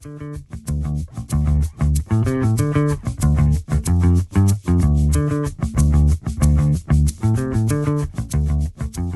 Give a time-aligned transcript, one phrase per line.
[0.00, 0.08] 大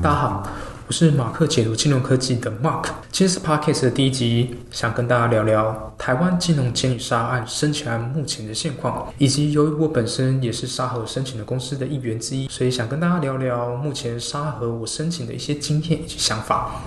[0.01, 0.45] 家好，
[0.85, 2.87] 我是马克解读金融科技的 Mark。
[3.09, 16.81] 今天是 Podcast 的第一集，想跟大家聊聊台湾金融监理沙案申请案目前的现况，以及由于我本身也是沙盒申请的公司的一员之一，所以想跟大家聊聊目前沙盒我申请的一些经验以及想法。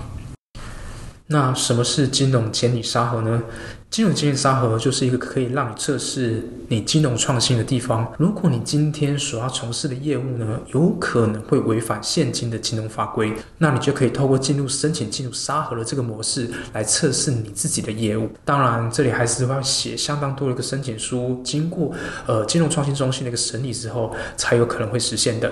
[1.29, 3.43] 那什么是金融监理沙盒呢？
[3.89, 8.05] 金融监理沙盒就是一个可以让你测试你金融创新的地方。
[8.17, 18.29] 如果你今天所要从事的业务呢，有可能会违反现今的金融法规，那你就可以透过进入申请进入沙盒的这个模式来测试你自己的业务。
[18.43, 21.91] 当然，这里还是要写相当多的一个申请书，经过
[22.27, 25.49] 呃金融创新中心的一个审理之后，才有可能会实现的。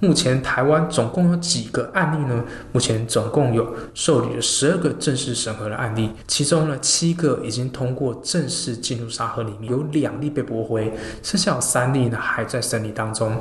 [0.00, 2.44] 目前台湾总共有几个案例呢？
[2.72, 13.36] 目前总共有受理了十二个正式审核的案例，其中呢七个已经经通过正式进入沙盒里面，有两例被驳回，剩下有三例呢还在审理当中。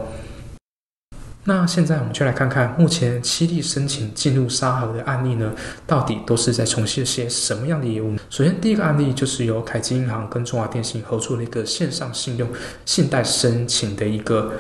[1.44, 5.54] 那现在我们就来看看目前七例申请进入沙盒的案例呢，
[5.86, 8.18] 到底都是在从事些什么样的业务？
[8.30, 12.50] 首先第一个案例就是由凯基银行跟中华电信合作的一个线上信用
[12.86, 14.52] 信贷申请的一个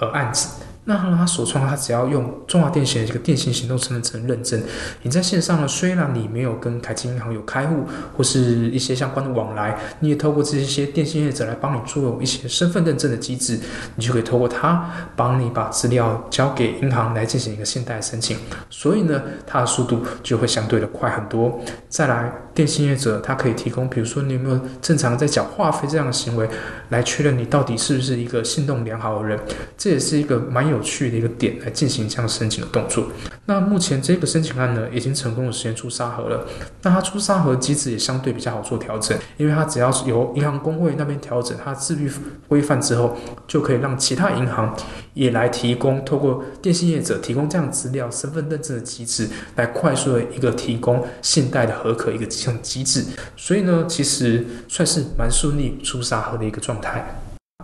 [0.00, 0.63] 呃案子。
[0.86, 4.62] 那他首创，他只要用中华电信的这个电信行动身份证认证，
[5.02, 7.84] 你在线上呢，虽然你没有跟凯基银行有开户
[8.16, 13.58] 或是一些相关的往来，你也透过这些电信业者来帮你做一些身份认证的机制，
[13.96, 18.36] 你就可以透过他帮你把资料交给银行来进行一个信贷申请，
[18.68, 21.58] 所以呢，它的速度就会相对的快很多。
[21.88, 26.46] 再来，电信业者他可以提供，比如说你有没有正常在缴话费这样的行为，
[26.90, 29.36] 来确认你到底是不是一个信用良好的人，
[29.76, 30.84] 这也是一个蛮有。
[30.84, 33.06] 趣的一个点来进行这样申请的动作。
[33.46, 36.46] 那目前这个申请案呢，已经成功的实现出沙盒了。
[36.82, 42.10] 那它出沙盒机制也相对比较好做调整，因为它只要是由银行工会那边调整它自律
[42.46, 44.76] 规范之后，就可以让其他银行
[45.14, 49.26] 也来提供，透过电信业者提供这样资料、身份认证的机制，
[49.56, 53.02] 来快速的一个提供信贷的合可一个这样机制。
[53.36, 57.04] 所以呢，其实算是蛮顺利出沙盒的一个状态。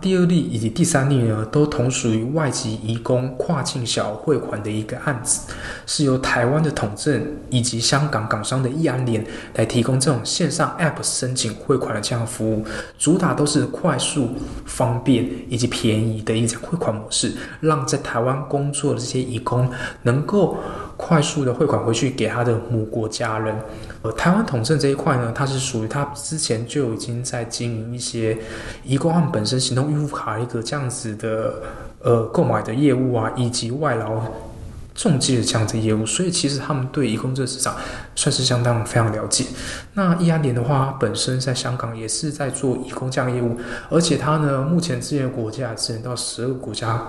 [0.01, 5.53] 第二例以及第三例呢，都同属于外籍移工跨境小汇款的一个案子，
[5.85, 9.23] 是由台湾的统政以及香港港商的易安联
[9.53, 12.65] 来提供这种线上 App 申请汇款的这样服务，
[12.97, 14.29] 主打都是快速、
[14.65, 19.69] 方便以及便宜的一种汇款模式，让在台湾工作的这些移工
[20.01, 20.57] 能够
[21.01, 23.55] 快速的汇款回去给他的母国家人。
[24.03, 28.37] 呃，台湾统政这一块呢，它是属于它之前就已经在经营一些
[28.83, 31.55] 移工他们本身行动预付卡一个这样子的
[32.01, 34.21] 呃购买的业务啊，以及外劳
[34.93, 37.75] 中介的这样子业务，所以其实他们对移工这个市场
[38.15, 39.45] 算是相当非常了解。
[39.95, 43.57] 那易安联的话，本身在香港也是在做移工这样业务，
[43.89, 47.07] 而且它呢目前支援国家支援到十二个国家。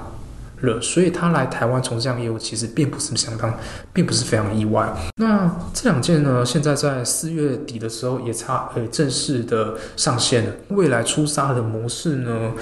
[0.63, 3.53] 了，所以他来台湾从事这样业务，其实并不是相当，
[3.93, 4.89] 并不是非常意外。
[5.17, 10.53] 那这两件呢，现在在四月底的时候也差呃正式的上线了。
[10.69, 12.53] 未来出沙的模式呢，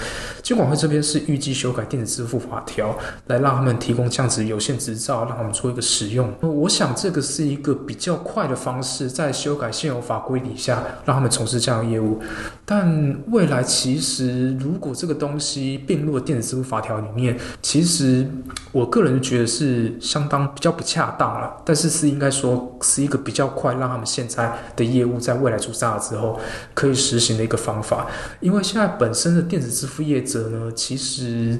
[0.42, 2.96] 监管会这边是预计修改电子支付法条，
[3.26, 6.32] 来让他们提供这样子有限执照，让他们做一个使用。
[6.40, 12.18] 我想这个是一个比较快的方式，在修改现有法规底下，让他们从事这样的业务。
[12.64, 17.89] 但未来其实如果这个东西并入电子支付法条里面，其实。
[17.90, 18.24] 其实，
[18.70, 26.38] 我个人觉得是相当比较不恰当了，但是是应该说是一个比较快，让他们现在的业务在未来出沙之后
[26.72, 28.06] 可以实行的一个方法。
[28.38, 31.58] 因为现在本身的电子支付业者呢，其实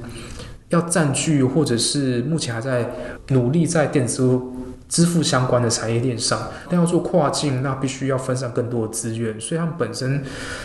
[0.69, 2.89] 要占据或者是目前还在
[3.27, 4.55] 努力在电子支付。
[4.91, 10.21] 支付相关的产业链上，但要做跨境，那必须要分散更多的资源，所以他们本身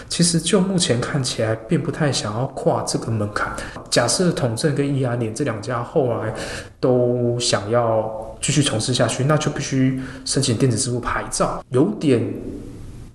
[0.09, 3.55] 其实就目前看起来，并不太想要跨这个门槛。
[3.89, 6.35] 假设统正跟易安联这两家后来
[6.81, 12.21] 都想要继续从事下去，那就必须申请电子支付牌照，有点。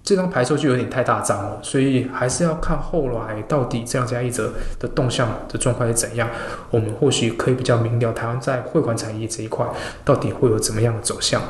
[0.03, 6.27] 这张牌照就有点太大张了，所以还是要看后来到底这样加一折的动向的状况是怎样，
[6.69, 9.65] 我们或许可以比较明了台湾在汇款产业这一块
[10.03, 11.41] 到底会有怎么样的走向。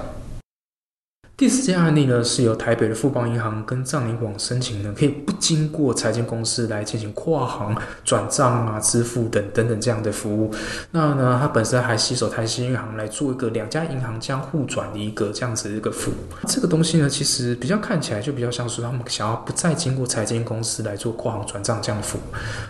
[1.41, 10.53] 第四件案例呢，是由台北的富邦银行跟藏银网申请呢，可以不经过财经公司来进行跨行转账啊、支付等等等这样的服务。
[10.91, 16.13] 那呢，它本身还携手台新银行来做一个两家银行将互转的一个这样子的一个服务。
[16.45, 22.21] 这个东西呢，其实比较看起来就比较像是他们想要不再经过财经公司来做跨行转账这样服务。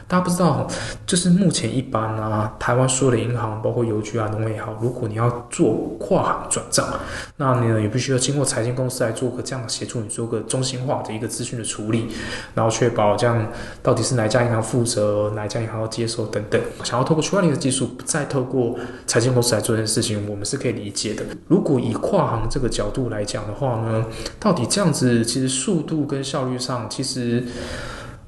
[0.07, 0.65] 大家不知道，
[1.06, 6.88] 就是目前一般啊，台湾所有的银行，包括邮局啊、农业也好，如果你要做跨行转账，
[7.35, 12.05] 那你呢也必须要经过财财经公司来做个这样协助你做个中心化的一个资讯的处理，
[12.53, 16.61] 然后确保这样到底是哪家银行负责，哪家银行要接受等等。
[16.83, 18.77] 想要透过区块链的技术，不再透过
[19.07, 21.23] 财经公司来做这件事情，我们是可以理解的。
[21.47, 24.05] 如果以跨行这个角度来讲的话呢，
[24.39, 27.43] 到底这样子其实速度跟效率上，其实。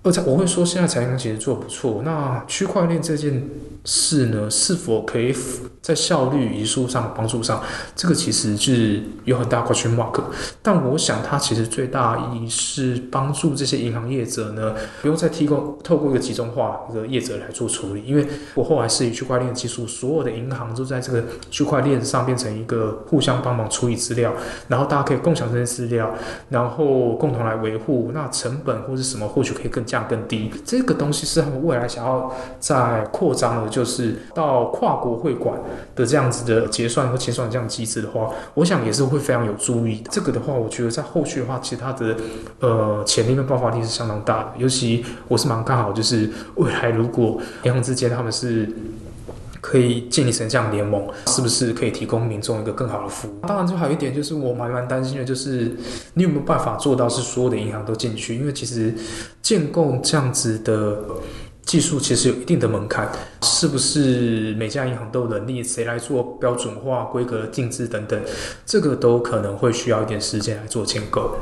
[0.06, 2.02] 而且我会说，现在财经其实做不错。
[2.04, 3.42] 那区块链这件
[3.86, 5.36] 是呢，是否可以
[5.82, 7.62] 在效率、移速上帮助上，
[7.96, 10.20] 这个其实是有很大 question mark。
[10.64, 18.04] 但我想，它其实最大意义是帮助这些银行业者呢，不用再提供透过一个集中化的业者来做处理。
[18.04, 24.34] 因为我后来是以区块链技术，所有的银行都在这个区块链上变成一个互相帮忙处理资料，
[24.68, 26.14] 然后大家可以共享这些资料，
[26.50, 28.10] 然后共同来维护。
[28.14, 29.84] 那成本或是什么，或许可以更。
[29.84, 35.58] 降更低，这个东西是他们未来想要在扩张的，就是到跨国会馆
[35.96, 40.04] 的这样子的结算和清算这样机制的话，我想也是会非常有注意。
[40.12, 42.16] 这个的话，我觉得在后续的话，其实它的
[42.60, 44.52] 呃潜力跟爆发力是相当大的。
[44.58, 48.70] 尤其我是蛮看好，就是未来如果银行之间他们是。
[49.66, 53.40] 可以建立成这样联盟，是不是可以提供民众一个更好的服务？
[53.48, 55.72] 当然，就还有一点就是，我蛮蛮担心的，就是
[56.16, 58.36] 你有没有办法做到是所有的银行都进去？
[58.36, 58.94] 因为其实
[59.42, 61.00] 建构这样子的
[61.66, 63.10] 技术其实有一定的门槛，
[63.42, 65.64] 是不是每家银行都有能力？
[65.64, 68.22] 谁来做标准化、规格定制等等？
[68.66, 71.36] 这个都可能会需要一点时间来做建构。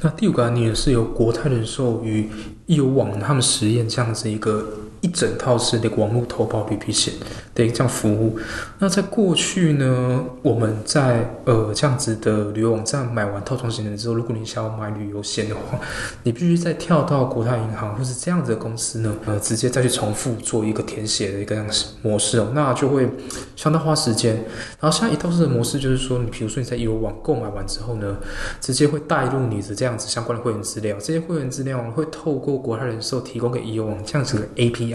[0.00, 2.30] 那第五个案例是由国泰人寿与
[2.66, 4.64] 易有网他们实验这样子一个。
[5.04, 7.14] 一整套是那个网络投保旅行险
[7.54, 8.38] 的一个这样服务。
[8.78, 15.78] 那在过去呢，我们在呃这样子的旅游网站买完套装行程之后，如果你想要买旅游险的话，
[16.24, 23.06] 你必须再跳到国泰银行或是这样子的公司呢，呃，直接再去重复做一个填写的一个样式模式哦，那就会
[23.54, 24.34] 相当花时间。
[24.80, 28.16] 然后现在一套式的模式就是说，你比如说你在游网购买完之后呢，
[28.58, 34.93] 直接会带入你的这样子相关的会员资料，这些会员资料会透过国泰人寿提供给游网这样子的 API。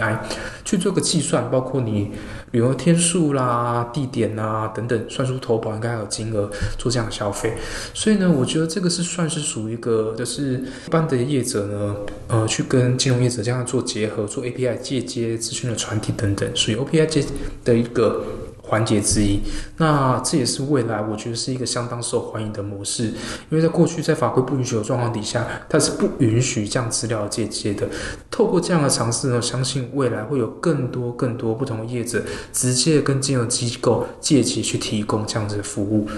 [0.64, 2.10] 去做个计算，包括你
[2.52, 7.54] 旅游天数啦、地点啊等等，算出投保应该有金额做这样的消费。
[7.94, 10.54] 所以呢，我觉得这个是算是属于一个，就是
[10.86, 11.96] 一般的业者呢，
[12.28, 17.24] 呃，去跟金融业者这样做结合，做 API 借接资讯的传递等等，属于 OPI 接
[17.64, 18.24] 的一个。
[18.70, 19.40] 环节之一，
[19.78, 23.06] 那这也是未来我觉得是一个相当受欢迎的模式，
[23.48, 27.88] 因为在过去在法规不允许的状况底下，它是不允许这样资料借接的。
[28.30, 32.22] 透过这样的尝试呢，相信未来会有更多更多不同的业者
[32.52, 36.08] 直接跟金融机构借机去提供这样子的服务。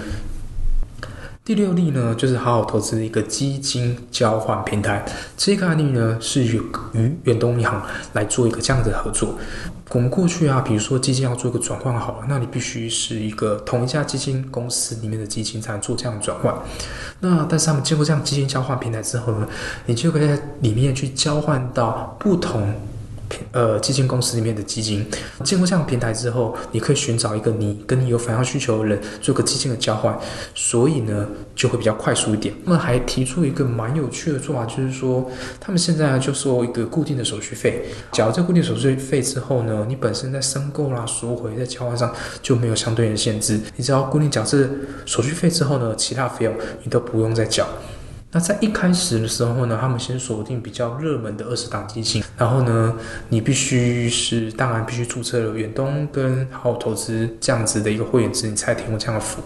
[1.45, 5.03] 第六例呢，就是好好投资一个基金交换平台。
[5.35, 6.61] 这个案例呢，是与
[6.93, 9.35] 与远东银行来做一个这样的合作。
[9.93, 16.51] 我们过去啊，比如说基金要做一个转换好了，那你必须是一个同一家基金公司里面的基金才能做这样的转换。
[17.19, 19.47] 那但是他们经过这样基金交换平台之后呢，
[19.85, 22.73] 你就可以在里面去交换到不同。
[23.51, 25.05] 呃，基金公司里面的基金，
[25.43, 30.17] 经过这样平台之后，你可以寻找一个你跟你有反向需求的人，做个基金的交换，
[30.55, 32.53] 所以呢，就会比较快速一点。
[32.65, 44.69] 那么还提出一个蛮有趣的做法，就是说，他们现在就收一个固定的手续费，缴这固定手续费之后呢，你本身在申购啦、赎回在交换上就没有相对应的限制，你只要固定缴这
[45.05, 47.67] 手续费之后呢，其他费用你都不用再缴。
[48.33, 52.95] 那在一开始的时候呢，他们先锁定比较热门的二十档基金，然后呢，
[53.29, 59.45] 你必须是当然必须注册了远东跟好投资这样子的一个会员制，你才提供这样的服务。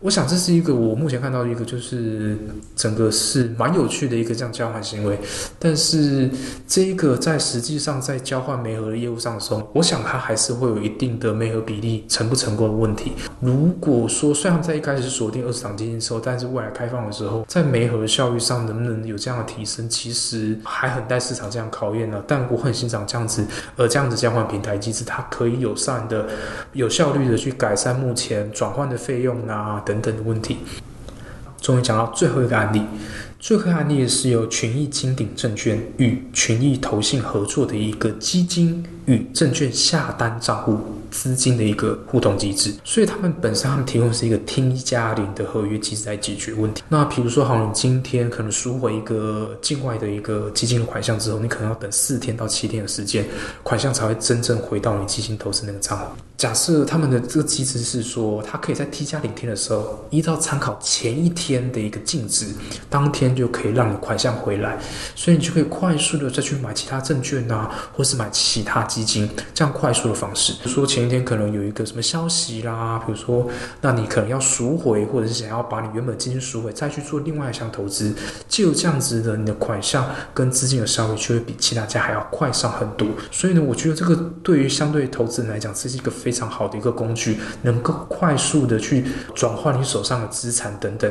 [0.00, 2.36] 我想这是一个我目前看到一个就是
[2.74, 5.18] 整个是蛮有趣的一个这样交换行为，
[5.58, 6.30] 但是
[6.66, 13.12] 这一个在实际上在交换煤核的业务上的时候，我想它还是会有一定的煤核比例成不成功的问题。
[13.40, 22.20] 如果说虽然在一开始锁定二十档基金之后，但是未来开放的时候，在煤核效教育上能不能有这样的提升，其实还很待市场这样考验呢。
[22.26, 26.26] 但我很欣赏这样子呃这样子交换平台机制，它可以友善的、
[26.72, 29.80] 有效率的去改善目前转换的费用啊。
[29.86, 30.58] 等等的问题，
[31.60, 32.82] 终于讲到最后一个案例。
[33.38, 40.80] 最后一个案例是由群益金鼎证券与群益投信合作的一个基金与证券下单账户
[41.16, 42.74] 资金的一个互动机制。
[42.84, 46.82] 所以他们本身他们提供的是一个听一加零的合约机制来解决问题。
[46.88, 53.24] 那比如说，好，你今天可能赎回一个境外的一个基金的款项之后，你可能要等四天到七天的时间，
[53.62, 56.04] 款项才会真正回到你基金投资那个账户。
[56.36, 62.46] 假设他们的这个机制是说，它可以在 T 加零天的时候，依照参考前一天的一个净值，
[62.90, 64.78] 当天就可以让你款项回来，
[65.14, 70.52] 所以你就可以快速的再去买其他证券啊，或是买其他基金，这样快速的方式。
[70.68, 73.48] 说前今天可能有一个什么消息啦，比如说，
[73.80, 78.12] 那你可能要赎回，或者是想要把你原本基金赎回，再去做另外一项投资，
[78.48, 83.06] 就这样子的，你的款项跟资金的效率就会比其他家还要快上很多。
[83.30, 91.08] 所以呢，我觉得这个对于相对投资人来讲，这是一个非常好的一个工具，能够快速的去转换你手上的资产等等。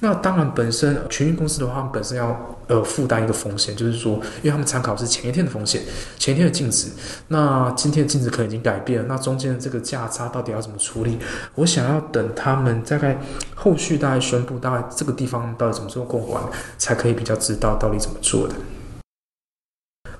[0.00, 5.82] 那当然，本身权益公司的话，本身要呃负担一个风险，就是说，因为他们参考是前一天的风险，
[6.18, 6.88] 前一天的净值，
[7.28, 11.18] 那今天的净值可能已经改变了，那中间的这个价差到底要怎么处理？
[11.54, 13.18] 我想要等他们大概
[13.54, 16.42] 后续大概宣布大概这个地方到底怎么做共管，
[16.78, 18.54] 才可以比较知道到底怎么做的。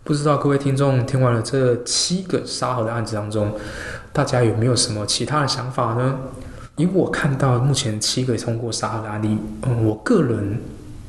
[0.05, 3.55] 不知道各位听众听完了这七个沙盒的案子当中，
[4.13, 6.19] 大家有没有什么其他的想法呢？
[6.77, 10.61] 以我看到目前七个通过沙盒的案例，嗯，我个人。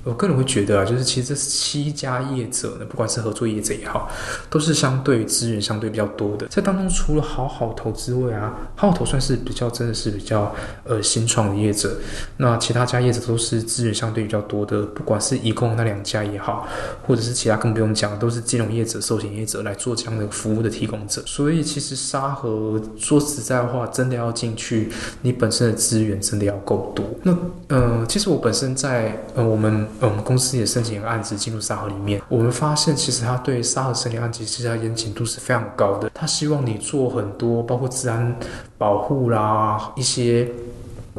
[0.10, 4.10] 我个人会觉得啊，就是其实这七家业者呢，不管是合作业者也好，
[4.50, 6.48] 都是相对资源相对比较多的。
[6.48, 10.52] 在当中，除了好好投资位啊，好好投算是比较真的是比较
[10.84, 11.96] 呃新创的业者。
[12.38, 16.68] 那其他家业者都是资源相对比较多的，不管是一共那两家也好，
[17.06, 21.22] 或者是其他更不用讲，都是金融业者、寿险业者来做这样的服务的提供者。
[21.28, 27.06] 所以其实沙盒说实在话，真的要进去，你本身的资源真的要够多。
[27.22, 27.38] 那
[27.68, 29.88] 呃，其实我本身在呃我们。
[30.00, 36.10] 呃，我们公司也申请一个案子进入沙盒里面，我们发现其实他对沙盒申请案子，其实它严谨度是非常高的。
[36.14, 38.36] 他希望你做很多，包括治安
[38.78, 40.50] 保护啦，一些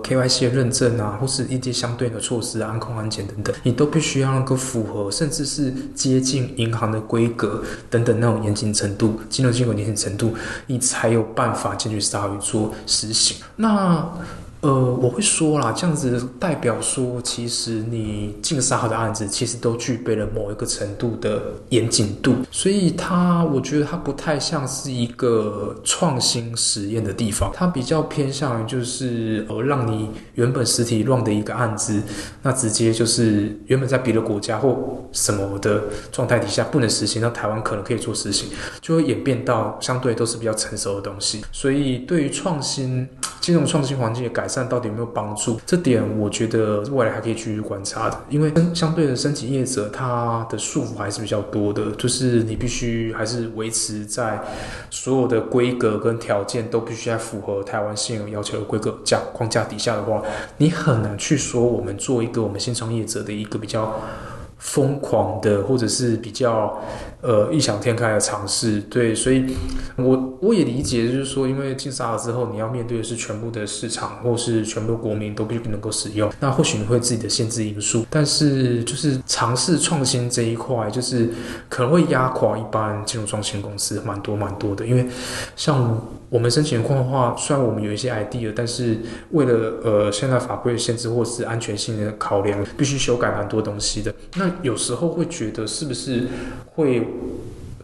[0.03, 10.35] KYC 的认证啊，或是一些相对的措施，安控、安检等等，你都必须要能够符合，甚至是接近银行的规格等等那种严谨程度，金融机构严谨程度，
[10.67, 13.37] 你才有办法进去沙盒做实行。
[13.57, 14.11] 那
[14.61, 21.41] 呃，我会说啦，这样子代表说，其实你进沙盒的案子，其实都具备了某一个程度的
[21.71, 32.03] 严谨度，所以它，我觉得它不太像是一个创新实验的地方，它比较偏向于就是呃，让你原本实体乱的一个案子，
[32.43, 38.51] 那直接就是原本在别的国家或什么的状态底下不能实行，那台湾可能可以做实行，
[38.83, 43.09] 就会演变到相对都是比较成熟的东西，所以对于创新
[43.41, 44.50] 金融创新环境的改。
[44.51, 45.61] 善到底有没有帮助？
[45.65, 54.41] 这点我觉得未来还可以继续观察的，因为相对的申请业者，他的束缚还是比较多的，就是你必须还是维持在
[54.91, 60.21] 所有的规格跟条件都必须在符合台湾现有要求的规格架框架底下的话，
[60.57, 63.95] 你很难去说我们做一个我们新创业者的一个比较。
[64.61, 66.79] 疯狂的，或者是比较
[67.23, 69.57] 呃异想天开的尝试，对，所以
[69.97, 81.31] 我我也理解，就是说，因为进沙了之后，你要面对的是全部的市场，或是全部国民都必须能够使用，那或许你会自己的限制因素，但是就是尝试创新这一块，就是
[81.69, 85.07] 可能会压垮一般金融创新公司蛮多蛮多的，因为
[85.57, 85.99] 像。
[86.31, 88.97] 我们申请的话，虽然我们有一些 idea，但是
[89.33, 94.15] 为了呃现在法规的限制或是安全性的考量，必须修改蛮多东西的。
[94.37, 96.27] 那有时候会觉得是不是
[96.75, 97.07] 会？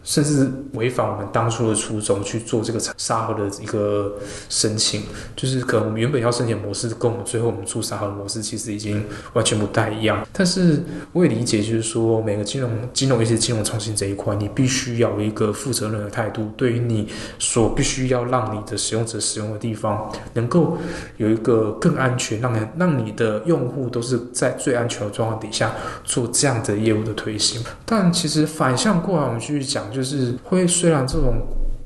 [0.07, 4.15] 甚至违反我们当初的初衷去做这个沙盒的一个
[4.47, 5.03] 申请，
[5.35, 10.25] 就是可能我们原本要申请模式，跟我们最后我们做沙盒的模式其实已经完全不太一样。
[10.31, 20.77] 但是我也理解，就是说每个金融、金融一些金融创新这一块，你必须要有一个负责任的态度，对于你所必须要让你的使用者使用的地方，能够
[21.17, 27.61] 有一个更安全，让让你的用户都是在最安全的状况底下做这样的业务的推行。
[27.85, 29.85] 但其实反向过来，我们继续讲。
[29.97, 31.41] 就是会，虽然这种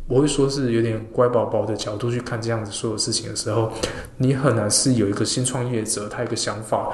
[0.09, 3.71] 我会说是有点乖宝宝的角度去看这样子所有事情的时候，
[4.17, 6.89] 你很难是有一个新创业者，他一个想法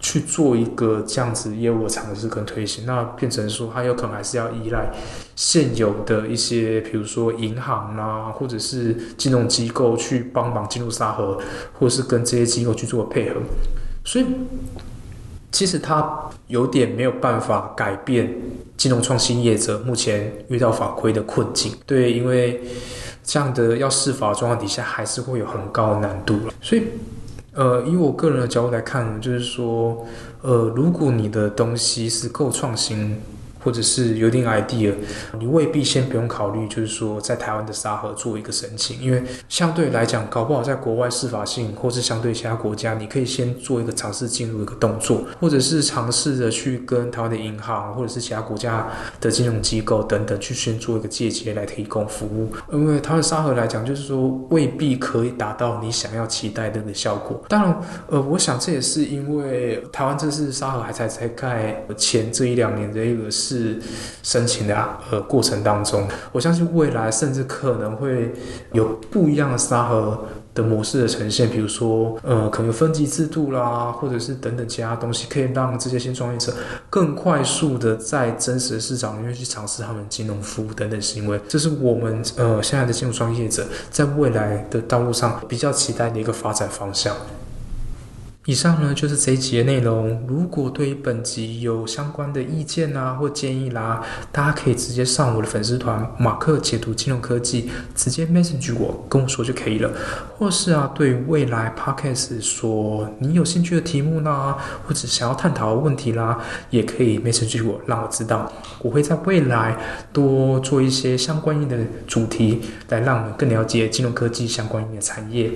[0.00, 4.92] 去做一个这样子业务的尝试跟推行，那变成说他有可能还是要依赖
[5.36, 11.38] 现有的一些，比如说银行啦，或者是金融机构去帮忙进入沙盒，
[11.74, 13.36] 或者是跟这些机构去做配合，
[14.04, 14.26] 所以。
[15.52, 18.34] 其实它有点没有办法改变
[18.76, 22.60] 金融创新业者目前遇到法规的困境，对，因为
[23.24, 26.82] 这样的要试法状况底下，还是会有很高的难度所以，
[27.54, 30.06] 呃，以我个人的角度来看，就是说，
[30.42, 33.20] 呃，如果你的东西是够创新。
[33.66, 34.94] 或者是有点 idea，
[35.40, 48.86] 你未必先不用考虑，就是说在台湾的沙盒做一个申请，因为相对来讲，搞不好在国外司法性，或是相对其他国家，你可以先做一个尝试进入一个动作，或者是尝试着去跟台湾的银行，或者是其他国家
[49.20, 52.52] 的金融机构等等去先做一个借接来提供服务。
[52.72, 57.42] 因为台湾沙盒来讲，就是说未必可以达到你想要期待的那个效果。
[57.48, 57.80] 当然，
[58.10, 63.55] 呃，我想这也是因为台湾这次沙盒还才才盖前这一两年的一个事。
[63.56, 63.80] 是
[64.22, 64.76] 申请的
[65.10, 68.34] 呃过程当中，我相信未来甚至可能会
[68.72, 76.52] 有不一样的沙盒的模式的呈现，比如说呃可能有分级制度啦，或者是等等其他东西，可以让这些新创业者
[76.90, 81.40] 更快速的在真实的市场里面去尝试他们金融服务等等行为。
[81.48, 87.14] 这是我们呃现在的金融创业者在未来的道路上比较期待的一个发展方向。
[88.46, 90.24] 以上呢就是这一集的内容。
[90.26, 94.00] 如果对于本集有相关的意见啊或建议啦，
[94.30, 99.90] 大家可以直接上我的粉丝团马克解读金融科技，直接 message 我跟我说就可以了。
[100.38, 106.38] 或是啊，对未来 podcast 所你有兴趣的题目啦，或者想要探讨的问题啦，
[106.70, 108.52] 也可以 message 我，让我知道。
[108.80, 109.76] 我会在未来
[110.12, 111.76] 多做一些相关应的
[112.06, 112.60] 主题，
[112.90, 115.50] 来让我们更了解金融科技相关的产业。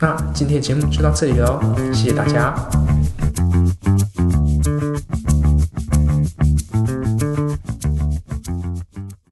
[0.00, 1.60] 那今天的节目就到这里了，
[1.94, 2.54] 谢谢大家。